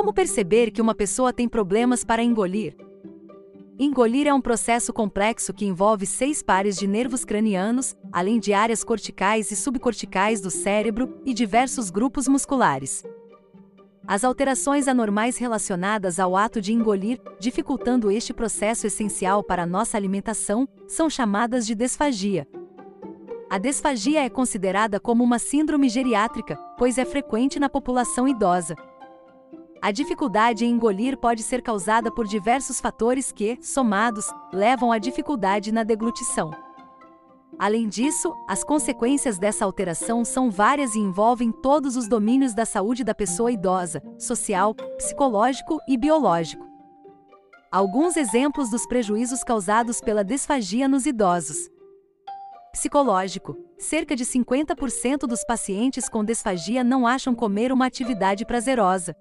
Como 0.00 0.14
perceber 0.14 0.70
que 0.70 0.80
uma 0.80 0.94
pessoa 0.94 1.30
tem 1.30 1.46
problemas 1.46 2.02
para 2.04 2.22
engolir? 2.22 2.74
Engolir 3.78 4.26
é 4.26 4.32
um 4.32 4.40
processo 4.40 4.94
complexo 4.94 5.52
que 5.52 5.66
envolve 5.66 6.06
seis 6.06 6.42
pares 6.42 6.76
de 6.78 6.86
nervos 6.86 7.22
cranianos, 7.22 7.94
além 8.10 8.40
de 8.40 8.54
áreas 8.54 8.82
corticais 8.82 9.50
e 9.50 9.56
subcorticais 9.56 10.40
do 10.40 10.50
cérebro 10.50 11.20
e 11.22 11.34
diversos 11.34 11.90
grupos 11.90 12.26
musculares. 12.28 13.04
As 14.06 14.24
alterações 14.24 14.88
anormais 14.88 15.36
relacionadas 15.36 16.18
ao 16.18 16.34
ato 16.34 16.62
de 16.62 16.72
engolir, 16.72 17.20
dificultando 17.38 18.10
este 18.10 18.32
processo 18.32 18.86
essencial 18.86 19.44
para 19.44 19.66
nossa 19.66 19.98
alimentação, 19.98 20.66
são 20.88 21.10
chamadas 21.10 21.66
de 21.66 21.74
desfagia. 21.74 22.48
A 23.50 23.58
desfagia 23.58 24.24
é 24.24 24.30
considerada 24.30 24.98
como 24.98 25.22
uma 25.22 25.38
síndrome 25.38 25.90
geriátrica, 25.90 26.56
pois 26.78 26.96
é 26.96 27.04
frequente 27.04 27.60
na 27.60 27.68
população 27.68 28.26
idosa. 28.26 28.74
A 29.82 29.90
dificuldade 29.92 30.66
em 30.66 30.72
engolir 30.72 31.16
pode 31.16 31.42
ser 31.42 31.62
causada 31.62 32.10
por 32.10 32.26
diversos 32.26 32.78
fatores 32.78 33.32
que, 33.32 33.58
somados, 33.62 34.26
levam 34.52 34.92
à 34.92 34.98
dificuldade 34.98 35.72
na 35.72 35.82
deglutição. 35.82 36.50
Além 37.58 37.88
disso, 37.88 38.34
as 38.46 38.62
consequências 38.62 39.38
dessa 39.38 39.64
alteração 39.64 40.22
são 40.22 40.50
várias 40.50 40.94
e 40.94 40.98
envolvem 40.98 41.50
todos 41.50 41.96
os 41.96 42.06
domínios 42.06 42.52
da 42.52 42.66
saúde 42.66 43.02
da 43.02 43.14
pessoa 43.14 43.50
idosa, 43.50 44.02
social, 44.18 44.74
psicológico 44.74 45.78
e 45.88 45.96
biológico. 45.96 46.68
Alguns 47.72 48.18
exemplos 48.18 48.68
dos 48.70 48.86
prejuízos 48.86 49.42
causados 49.42 50.00
pela 50.00 50.22
desfagia 50.22 50.88
nos 50.88 51.06
idosos. 51.06 51.70
Psicológico: 52.72 53.56
cerca 53.78 54.14
de 54.14 54.26
50% 54.26 55.20
dos 55.20 55.42
pacientes 55.42 56.06
com 56.08 56.22
desfagia 56.22 56.84
não 56.84 57.06
acham 57.06 57.34
comer 57.34 57.72
uma 57.72 57.86
atividade 57.86 58.44
prazerosa, 58.44 59.14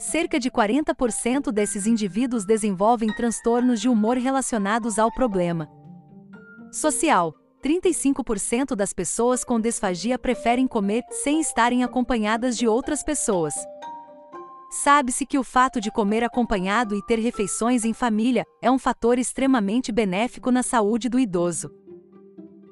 cerca 0.00 0.40
de 0.40 0.50
40% 0.50 1.52
desses 1.52 1.86
indivíduos 1.86 2.46
desenvolvem 2.46 3.14
transtornos 3.14 3.80
de 3.80 3.88
humor 3.88 4.16
relacionados 4.16 4.98
ao 4.98 5.12
problema. 5.12 5.70
Social: 6.72 7.34
35% 7.62 8.74
das 8.74 8.94
pessoas 8.94 9.44
com 9.44 9.60
desfagia 9.60 10.18
preferem 10.18 10.66
comer 10.66 11.04
sem 11.10 11.40
estarem 11.40 11.84
acompanhadas 11.84 12.56
de 12.56 12.66
outras 12.66 13.02
pessoas. 13.02 13.54
Sabe-se 14.70 15.26
que 15.26 15.38
o 15.38 15.44
fato 15.44 15.80
de 15.80 15.90
comer 15.90 16.24
acompanhado 16.24 16.96
e 16.96 17.04
ter 17.04 17.18
refeições 17.18 17.84
em 17.84 17.92
família 17.92 18.46
é 18.62 18.70
um 18.70 18.78
fator 18.78 19.18
extremamente 19.18 19.92
benéfico 19.92 20.50
na 20.50 20.62
saúde 20.62 21.08
do 21.08 21.18
idoso. 21.18 21.70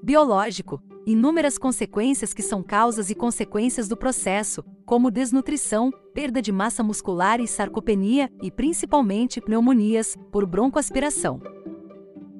Biológico: 0.03 0.81
inúmeras 1.11 1.57
consequências 1.57 2.35
que 2.35 2.43
são 2.43 2.63
causas 2.63 3.09
e 3.09 3.15
consequências 3.15 3.89
do 3.89 3.97
processo, 3.97 4.63
como 4.85 5.11
desnutrição, 5.11 5.91
perda 6.13 6.43
de 6.43 6.53
massa 6.53 6.83
muscular 6.83 7.41
e 7.41 7.49
sarcopenia, 7.49 8.31
e 8.43 8.51
principalmente 8.51 9.41
pneumonias, 9.41 10.15
por 10.31 10.45
broncoaspiração. 10.45 11.41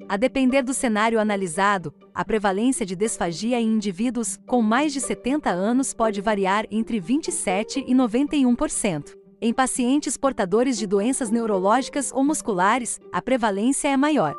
A 0.07 0.15
depender 0.17 0.61
do 0.61 0.73
cenário 0.73 1.19
analisado, 1.19 1.91
a 2.13 2.23
prevalência 2.23 2.85
de 2.85 2.95
desfagia 2.95 3.59
em 3.59 3.73
indivíduos 3.73 4.37
com 4.45 4.61
mais 4.61 4.93
de 4.93 5.01
70 5.01 5.49
anos 5.49 5.91
pode 5.91 6.21
variar 6.21 6.67
entre 6.69 6.99
27 6.99 7.83
e 7.87 7.95
91%. 7.95 9.15
Em 9.41 9.51
pacientes 9.51 10.15
portadores 10.15 10.77
de 10.77 10.85
doenças 10.85 11.31
neurológicas 11.31 12.11
ou 12.11 12.23
musculares, 12.23 12.99
a 13.11 13.19
prevalência 13.19 13.87
é 13.87 13.97
maior. 13.97 14.35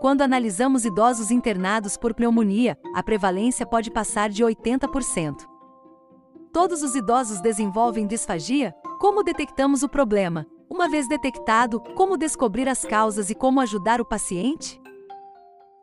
Quando 0.00 0.22
analisamos 0.22 0.84
idosos 0.84 1.32
internados 1.32 1.96
por 1.96 2.14
pneumonia, 2.14 2.78
a 2.94 3.02
prevalência 3.02 3.66
pode 3.66 3.90
passar 3.90 4.30
de 4.30 4.44
80%. 4.44 5.44
Todos 6.52 6.84
os 6.84 6.94
idosos 6.94 7.40
desenvolvem 7.40 8.06
disfagia? 8.06 8.72
Como 9.00 9.24
detectamos 9.24 9.82
o 9.82 9.88
problema? 9.88 10.46
Uma 10.70 10.88
vez 10.88 11.08
detectado, 11.08 11.80
como 11.96 12.16
descobrir 12.16 12.68
as 12.68 12.84
causas 12.84 13.28
e 13.28 13.34
como 13.34 13.60
ajudar 13.60 14.00
o 14.00 14.04
paciente? 14.04 14.80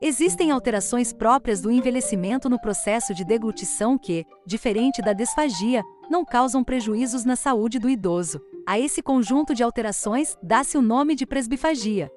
Existem 0.01 0.49
alterações 0.49 1.11
próprias 1.11 1.59
do 1.59 1.69
envelhecimento 1.69 2.49
no 2.49 2.59
processo 2.59 3.13
de 3.13 3.25
deglutição 3.25 3.97
que, 3.97 4.25
diferente 4.45 5.01
da 5.01 5.11
desfagia, 5.11 5.83
não 6.09 6.23
causam 6.23 6.63
prejuízos 6.63 7.25
na 7.25 7.35
saúde 7.35 7.79
do 7.79 7.89
idoso. 7.89 8.39
A 8.65 8.79
esse 8.79 9.01
conjunto 9.01 9.53
de 9.53 9.61
alterações 9.61 10.37
dá-se 10.41 10.77
o 10.77 10.81
nome 10.81 11.15
de 11.15 11.25
presbifagia. 11.25 12.09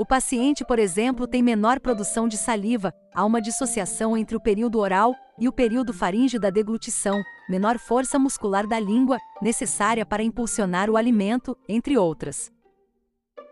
O 0.00 0.06
paciente, 0.06 0.64
por 0.64 0.78
exemplo, 0.78 1.26
tem 1.26 1.42
menor 1.42 1.78
produção 1.78 2.26
de 2.26 2.38
saliva, 2.38 2.90
há 3.14 3.22
uma 3.22 3.38
dissociação 3.38 4.16
entre 4.16 4.34
o 4.34 4.40
período 4.40 4.78
oral 4.78 5.14
e 5.38 5.46
o 5.46 5.52
período 5.52 5.92
faríngeo 5.92 6.40
da 6.40 6.48
deglutição, 6.48 7.22
menor 7.50 7.78
força 7.78 8.18
muscular 8.18 8.66
da 8.66 8.80
língua, 8.80 9.18
necessária 9.42 10.06
para 10.06 10.22
impulsionar 10.22 10.88
o 10.88 10.96
alimento, 10.96 11.54
entre 11.68 11.98
outras. 11.98 12.50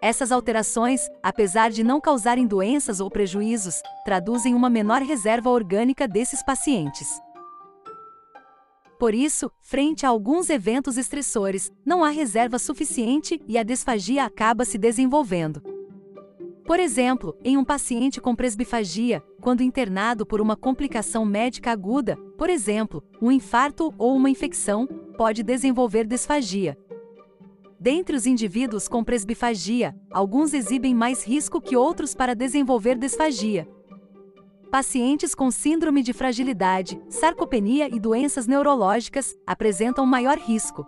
Essas 0.00 0.32
alterações, 0.32 1.06
apesar 1.22 1.70
de 1.70 1.84
não 1.84 2.00
causarem 2.00 2.47
doenças 2.47 2.98
ou 2.98 3.10
prejuízos, 3.10 3.82
traduzem 4.03 4.54
uma 4.54 4.70
menor 4.70 5.03
reserva 5.03 5.50
orgânica 5.50 6.09
desses 6.09 6.42
pacientes. 6.42 7.20
Por 8.98 9.15
isso, 9.15 9.53
frente 9.60 10.06
a 10.06 10.09
alguns 10.09 10.48
eventos 10.48 10.97
estressores, 10.97 11.70
não 11.84 12.03
há 12.03 12.09
reserva 12.09 12.59
suficiente 12.59 13.38
e 13.47 13.59
a 13.59 13.62
desfagia 13.62 14.25
acaba 14.25 14.65
se 14.65 14.78
desenvolvendo. 14.78 15.76
Por 16.69 16.79
exemplo, 16.79 17.34
em 17.43 17.56
um 17.56 17.65
paciente 17.65 18.21
com 18.21 18.37
presbifagia, 18.37 19.23
quando 19.41 19.62
internado 19.62 20.27
por 20.27 20.39
uma 20.39 20.55
complicação 20.55 21.25
médica 21.25 21.71
aguda, 21.71 22.15
por 22.37 22.51
exemplo, 22.51 23.03
um 23.23 23.33
infarto 23.33 23.91
ou 23.97 24.15
uma 24.15 24.29
infecção, 24.29 24.87
pode 25.17 25.43
desenvolver 25.43 26.07
desfagia. 26.07 26.77
Dentre 27.81 28.15
os 28.15 28.27
indivíduos 28.27 28.87
com 28.87 29.03
presbifagia, 29.03 29.97
alguns 30.11 30.53
exibem 30.53 30.95
mais 30.95 31.27
risco 31.27 31.59
que 31.59 31.75
outros 31.75 32.15
para 32.15 32.34
desenvolver 32.34 32.99
desfagia. 32.99 33.67
Pacientes 34.71 35.34
com 35.34 35.51
síndrome 35.51 36.03
de 36.03 36.12
fragilidade, 36.12 37.01
sarcopenia 37.09 37.89
e 37.89 37.99
doenças 37.99 38.47
neurológicas 38.47 39.34
apresentam 39.47 40.05
maior 40.05 40.37
risco. 40.37 40.87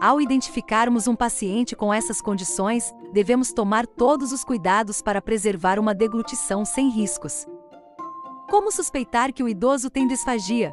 Ao 0.00 0.20
identificarmos 0.20 1.08
um 1.08 1.16
paciente 1.16 1.74
com 1.74 1.92
essas 1.92 2.20
condições, 2.20 2.94
devemos 3.12 3.52
tomar 3.52 3.84
todos 3.84 4.30
os 4.30 4.44
cuidados 4.44 5.02
para 5.02 5.20
preservar 5.20 5.76
uma 5.76 5.92
deglutição 5.92 6.64
sem 6.64 6.88
riscos. 6.88 7.44
Como 8.48 8.70
suspeitar 8.70 9.32
que 9.32 9.42
o 9.42 9.48
idoso 9.48 9.90
tem 9.90 10.06
disfagia? 10.06 10.72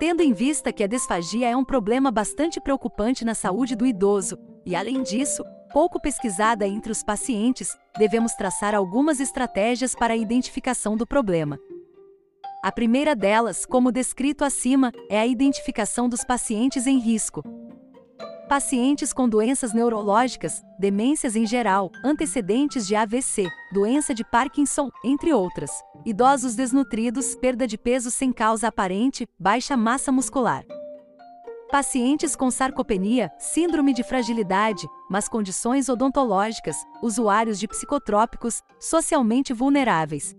Tendo 0.00 0.20
em 0.20 0.32
vista 0.32 0.72
que 0.72 0.82
a 0.82 0.88
disfagia 0.88 1.48
é 1.48 1.56
um 1.56 1.64
problema 1.64 2.10
bastante 2.10 2.60
preocupante 2.60 3.24
na 3.24 3.36
saúde 3.36 3.76
do 3.76 3.86
idoso, 3.86 4.36
e 4.66 4.74
além 4.74 5.04
disso, 5.04 5.44
pouco 5.72 6.00
pesquisada 6.00 6.66
entre 6.66 6.90
os 6.90 7.04
pacientes, 7.04 7.78
devemos 7.96 8.34
traçar 8.34 8.74
algumas 8.74 9.20
estratégias 9.20 9.94
para 9.94 10.14
a 10.14 10.16
identificação 10.16 10.96
do 10.96 11.06
problema. 11.06 11.56
A 12.64 12.72
primeira 12.72 13.14
delas, 13.14 13.64
como 13.64 13.92
descrito 13.92 14.44
acima, 14.44 14.90
é 15.08 15.20
a 15.20 15.26
identificação 15.26 16.08
dos 16.08 16.24
pacientes 16.24 16.88
em 16.88 16.98
risco, 16.98 17.44
pacientes 18.48 19.12
com 19.12 19.28
doenças 19.28 19.74
neurológicas, 19.74 20.64
demências 20.78 21.36
em 21.36 21.46
geral, 21.46 21.92
antecedentes 22.02 22.86
de 22.86 22.96
AVC, 22.96 23.46
doença 23.72 24.14
de 24.14 24.24
Parkinson, 24.24 24.90
entre 25.04 25.32
outras, 25.34 25.70
idosos 26.04 26.56
desnutridos, 26.56 27.36
perda 27.36 27.66
de 27.66 27.76
peso 27.76 28.10
sem 28.10 28.32
causa 28.32 28.68
aparente, 28.68 29.28
baixa 29.38 29.76
massa 29.76 30.10
muscular. 30.10 30.64
Pacientes 31.70 32.34
com 32.34 32.50
sarcopenia, 32.50 33.30
síndrome 33.38 33.92
de 33.92 34.02
fragilidade, 34.02 34.88
mas 35.10 35.28
condições 35.28 35.90
odontológicas, 35.90 36.76
usuários 37.02 37.58
de 37.60 37.68
psicotrópicos, 37.68 38.62
socialmente 38.80 39.52
vulneráveis, 39.52 40.34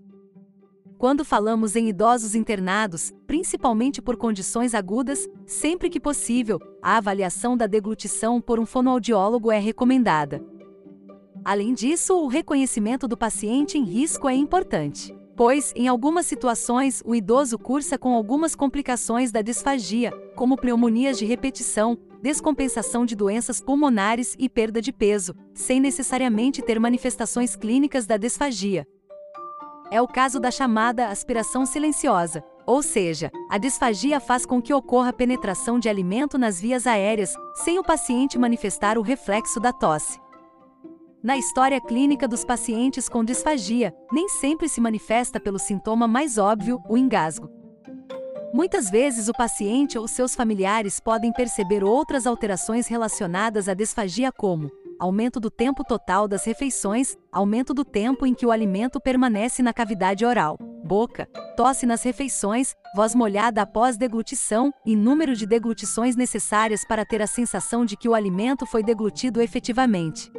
quando 0.99 1.23
falamos 1.23 1.77
em 1.77 1.87
idosos 1.87 2.35
internados, 2.35 3.13
principalmente 3.25 4.01
por 4.01 4.17
condições 4.17 4.75
agudas, 4.75 5.29
sempre 5.45 5.89
que 5.89 5.97
possível, 5.97 6.59
a 6.81 6.97
avaliação 6.97 7.55
da 7.55 7.65
deglutição 7.65 8.41
por 8.41 8.59
um 8.59 8.65
fonoaudiólogo 8.65 9.49
é 9.49 9.57
recomendada. 9.57 10.43
Além 11.45 11.73
disso, 11.73 12.13
o 12.15 12.27
reconhecimento 12.27 13.07
do 13.07 13.15
paciente 13.15 13.77
em 13.77 13.85
risco 13.85 14.27
é 14.27 14.35
importante, 14.35 15.15
pois, 15.37 15.71
em 15.73 15.87
algumas 15.87 16.25
situações, 16.25 17.01
o 17.05 17.15
idoso 17.15 17.57
cursa 17.57 17.97
com 17.97 18.13
algumas 18.13 18.53
complicações 18.53 19.31
da 19.31 19.41
disfagia, 19.41 20.11
como 20.35 20.57
pneumonias 20.57 21.17
de 21.17 21.23
repetição, 21.23 21.97
descompensação 22.21 23.05
de 23.05 23.15
doenças 23.15 23.61
pulmonares 23.61 24.35
e 24.37 24.49
perda 24.49 24.81
de 24.81 24.91
peso, 24.91 25.33
sem 25.53 25.79
necessariamente 25.79 26.61
ter 26.61 26.77
manifestações 26.77 27.55
clínicas 27.55 28.05
da 28.05 28.17
disfagia. 28.17 28.85
É 29.91 29.99
o 29.99 30.07
caso 30.07 30.39
da 30.39 30.51
chamada 30.51 31.07
aspiração 31.07 31.65
silenciosa, 31.65 32.43
ou 32.63 32.83
seja, 32.83 33.31
a 33.49 33.57
disfagia 33.57 34.19
faz 34.19 34.45
com 34.45 34.61
que 34.61 34.71
ocorra 34.71 35.11
penetração 35.11 35.79
de 35.79 35.89
alimento 35.89 36.37
nas 36.37 36.61
vias 36.61 36.85
aéreas, 36.85 37.33
sem 37.55 37.79
o 37.79 37.83
paciente 37.83 38.37
manifestar 38.37 38.99
o 38.99 39.01
reflexo 39.01 39.59
da 39.59 39.73
tosse. 39.73 40.19
Na 41.23 41.35
história 41.35 41.81
clínica 41.81 42.27
dos 42.27 42.45
pacientes 42.45 43.09
com 43.09 43.25
disfagia, 43.25 43.91
nem 44.11 44.29
sempre 44.29 44.69
se 44.69 44.79
manifesta 44.79 45.39
pelo 45.39 45.57
sintoma 45.57 46.07
mais 46.07 46.37
óbvio, 46.37 46.79
o 46.87 46.95
engasgo. 46.95 47.49
Muitas 48.53 48.91
vezes 48.91 49.27
o 49.27 49.33
paciente 49.33 49.97
ou 49.97 50.07
seus 50.07 50.35
familiares 50.35 50.99
podem 50.99 51.33
perceber 51.33 51.83
outras 51.83 52.27
alterações 52.27 52.87
relacionadas 52.87 53.67
à 53.67 53.73
desfagia 53.73 54.31
como 54.31 54.71
aumento 54.99 55.39
do 55.39 55.49
tempo 55.49 55.83
total 55.83 56.27
das 56.27 56.43
refeições, 56.43 57.15
aumento 57.31 57.73
do 57.73 57.85
tempo 57.85 58.25
em 58.25 58.33
que 58.33 58.45
o 58.45 58.51
alimento 58.51 58.99
permanece 58.99 59.63
na 59.63 59.73
cavidade 59.73 60.25
oral, 60.25 60.57
boca, 60.83 61.25
tosse 61.55 61.85
nas 61.85 62.03
refeições, 62.03 62.75
voz 62.95 63.15
molhada 63.15 63.61
após 63.61 63.97
deglutição 63.97 64.73
e 64.85 64.95
número 64.95 65.35
de 65.35 65.45
deglutições 65.45 66.15
necessárias 66.15 66.83
para 66.83 67.05
ter 67.05 67.21
a 67.21 67.27
sensação 67.27 67.85
de 67.85 67.95
que 67.95 68.09
o 68.09 68.13
alimento 68.13 68.65
foi 68.65 68.83
deglutido 68.83 69.41
efetivamente. 69.41 70.31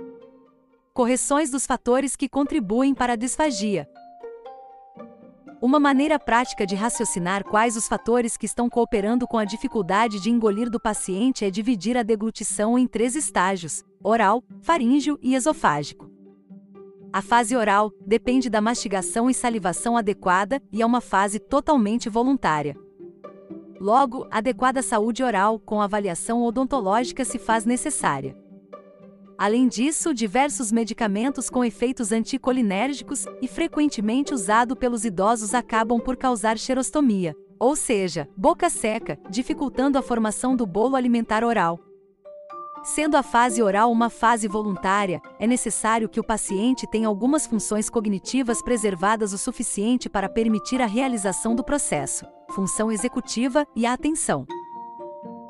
Correções 0.92 1.50
dos 1.50 1.64
fatores 1.64 2.14
que 2.14 2.28
contribuem 2.28 2.94
para 2.94 3.14
a 3.14 3.16
disfagia. 3.16 3.88
Uma 5.62 5.78
maneira 5.78 6.18
prática 6.18 6.66
de 6.66 6.74
raciocinar 6.74 7.44
quais 7.44 7.76
os 7.76 7.86
fatores 7.86 8.36
que 8.36 8.46
estão 8.46 8.68
cooperando 8.68 9.26
com 9.26 9.36
a 9.36 9.44
dificuldade 9.44 10.18
de 10.18 10.30
engolir 10.30 10.70
do 10.70 10.80
paciente 10.80 11.44
é 11.44 11.50
dividir 11.50 11.98
a 11.98 12.02
deglutição 12.02 12.78
em 12.78 12.86
três 12.86 13.14
estágios: 13.14 13.84
oral, 14.02 14.42
faríngeo 14.60 15.18
e 15.22 15.34
esofágico. 15.34 16.10
A 17.12 17.20
fase 17.20 17.56
oral 17.56 17.92
depende 18.06 18.48
da 18.48 18.60
mastigação 18.60 19.28
e 19.28 19.34
salivação 19.34 19.96
adequada 19.96 20.62
e 20.72 20.80
é 20.80 20.86
uma 20.86 21.00
fase 21.00 21.40
totalmente 21.40 22.08
voluntária. 22.08 22.76
Logo, 23.80 24.28
adequada 24.30 24.82
saúde 24.82 25.22
oral 25.22 25.58
com 25.58 25.80
avaliação 25.80 26.42
odontológica 26.42 27.24
se 27.24 27.38
faz 27.38 27.64
necessária. 27.64 28.36
Além 29.36 29.66
disso, 29.66 30.12
diversos 30.12 30.70
medicamentos 30.70 31.48
com 31.48 31.64
efeitos 31.64 32.12
anticolinérgicos 32.12 33.24
e 33.40 33.48
frequentemente 33.48 34.34
usado 34.34 34.76
pelos 34.76 35.04
idosos 35.04 35.54
acabam 35.54 35.98
por 35.98 36.14
causar 36.14 36.58
xerostomia, 36.58 37.34
ou 37.58 37.74
seja, 37.74 38.28
boca 38.36 38.68
seca, 38.68 39.18
dificultando 39.30 39.96
a 39.96 40.02
formação 40.02 40.54
do 40.54 40.66
bolo 40.66 40.94
alimentar 40.94 41.42
oral. 41.42 41.80
Sendo 42.82 43.14
a 43.14 43.22
fase 43.22 43.62
oral 43.62 43.92
uma 43.92 44.08
fase 44.08 44.48
voluntária, 44.48 45.20
é 45.38 45.46
necessário 45.46 46.08
que 46.08 46.18
o 46.18 46.24
paciente 46.24 46.86
tenha 46.86 47.08
algumas 47.08 47.46
funções 47.46 47.90
cognitivas 47.90 48.62
preservadas 48.62 49.34
o 49.34 49.38
suficiente 49.38 50.08
para 50.08 50.30
permitir 50.30 50.80
a 50.80 50.86
realização 50.86 51.54
do 51.54 51.62
processo, 51.62 52.24
função 52.50 52.90
executiva 52.90 53.66
e 53.76 53.84
a 53.84 53.92
atenção. 53.92 54.46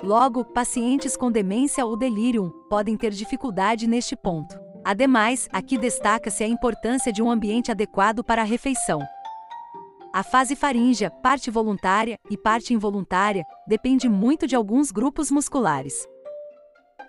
Logo, 0.03 0.45
pacientes 0.45 1.17
com 1.17 1.31
demência 1.31 1.87
ou 1.87 1.97
delírio 1.97 2.51
podem 2.69 2.97
ter 2.97 3.13
dificuldade 3.13 3.87
neste 3.87 4.17
ponto. 4.17 4.59
Ademais, 4.85 5.49
aqui 5.53 5.79
destaca-se 5.79 6.43
a 6.43 6.49
importância 6.49 7.13
de 7.13 7.23
um 7.23 7.31
ambiente 7.31 7.71
adequado 7.71 8.25
para 8.25 8.43
a 8.43 8.47
refeição. 8.47 8.99
A 10.13 10.25
fase 10.25 10.57
faríngea, 10.57 11.11
parte 11.11 11.49
voluntária 11.49 12.19
e 12.29 12.37
parte 12.37 12.75
involuntária, 12.75 13.45
depende 13.69 14.09
muito 14.09 14.49
de 14.49 14.57
alguns 14.57 14.91
grupos 14.91 15.31
musculares. 15.31 16.09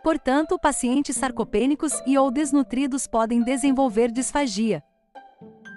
Portanto, 0.03 0.57
pacientes 0.59 1.15
sarcopênicos 1.15 1.93
e 2.07 2.17
ou 2.17 2.31
desnutridos 2.31 3.07
podem 3.07 3.43
desenvolver 3.43 4.11
disfagia, 4.11 4.83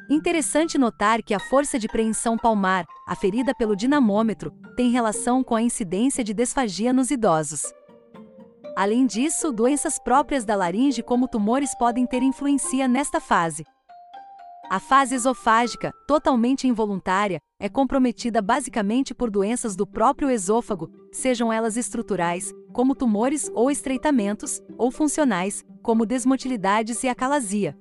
Interessante 0.09 0.77
notar 0.77 1.23
que 1.23 1.33
a 1.33 1.41
força 1.41 1.79
de 1.79 1.89
preensão 1.89 2.37
palmar, 2.37 2.85
aferida 3.07 3.55
pelo 3.55 3.75
dinamômetro, 3.75 4.51
tem 4.77 4.91
relação 4.91 5.43
com 5.43 5.55
a 5.55 5.63
incidência 5.63 6.23
de 6.23 6.35
desfagia 6.35 6.93
nos 6.93 7.11
idosos. 7.11 7.63
Além 8.77 9.07
disso, 9.07 9.51
doenças 9.51 9.99
próprias 9.99 10.45
da 10.45 10.55
laringe 10.55 11.03
como 11.03 11.29
tumores 11.29 11.75
podem 11.79 12.07
ter 12.07 12.23
influência 12.23 12.87
nesta 12.87 13.19
fase. 13.19 13.65
A 14.71 14.79
fase 14.79 15.15
esofágica, 15.15 15.91
totalmente 16.07 16.69
involuntária, 16.69 17.39
é 17.59 17.69
comprometida 17.69 18.43
basicamente 18.43 19.15
por 19.15 19.31
doenças 19.31 19.75
do 19.75 19.87
próprio 19.87 20.31
esôfago, 20.31 20.91
sejam 21.13 21.51
elas 21.53 21.79
estruturais, 21.79 22.53
como 22.75 22.95
tumores 22.95 23.49
ou 23.55 23.71
estreitamentos, 23.71 24.61
ou 24.77 24.91
funcionais, 24.91 25.65
como 25.81 26.05
desmotilidades 26.05 27.05
e 27.05 27.09
acalasia. 27.09 27.79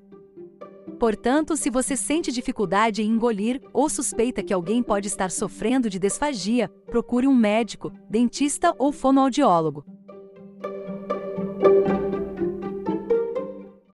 Portanto, 1.00 1.57
se 1.57 1.69
você 1.69 1.98
sente 1.98 2.31
dificuldade 2.31 3.01
em 3.01 3.10
engolir 3.10 3.60
ou 3.74 3.90
suspeita 3.90 4.44
que 4.44 4.54
alguém 4.54 4.84
pode 4.84 5.07
estar 5.07 5.31
sofrendo 5.31 5.90
de 5.90 5.98
desfagia, 5.98 6.69
procure 6.86 7.28
um 7.28 7.36
médico, 7.36 7.92
dentista 8.07 8.74
ou 8.78 8.92
fonoaudiólogo. 8.92 9.84